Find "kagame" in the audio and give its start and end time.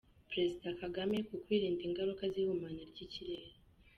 0.81-1.17